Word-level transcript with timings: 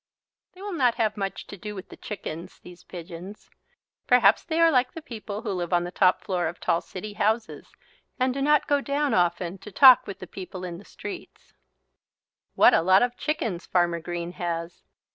They 0.55 0.63
will 0.63 0.73
not 0.73 0.95
have 0.95 1.15
much 1.15 1.45
to 1.45 1.55
do 1.57 1.75
with 1.75 1.89
the 1.89 1.95
chickens, 1.95 2.59
these 2.61 2.83
pigeons. 2.83 3.51
Perhaps 4.07 4.43
they 4.43 4.59
are 4.59 4.71
like 4.71 4.93
the 4.93 5.01
people 5.03 5.43
who 5.43 5.51
live 5.51 5.71
on 5.71 5.83
the 5.83 5.91
top 5.91 6.23
floor 6.23 6.47
of 6.47 6.59
tall 6.59 6.81
city 6.81 7.13
houses 7.13 7.67
and 8.19 8.33
do 8.33 8.41
not 8.41 8.65
go 8.65 8.81
down 8.81 9.13
often 9.13 9.59
to 9.59 9.71
talk 9.71 10.07
with 10.07 10.17
the 10.17 10.25
people 10.25 10.63
in 10.63 10.79
the 10.79 10.85
streets. 10.85 11.53
What 12.55 12.73
a 12.73 12.81
lot 12.81 13.03
of 13.03 13.15
chickens 13.15 13.67
Farmer 13.67 13.99
Green 13.99 14.31
has! 14.31 14.81